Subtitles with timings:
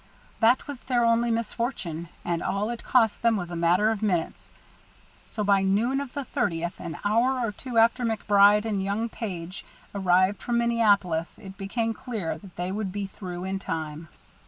[0.39, 4.51] That was their only misfortune, and all it cost them was a matter of minutes,
[5.27, 9.63] so by noon of the thirtieth, an hour or two after MacBride and young Page
[9.93, 14.07] arrived from Minneapolis, it became clear that they would be through in time.